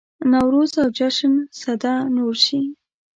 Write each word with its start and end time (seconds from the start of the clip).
نوروز 0.31 0.71
او 0.81 0.87
جشن 0.97 1.33
سده 1.61 1.93
نور 2.15 2.33
شي. 2.45 2.61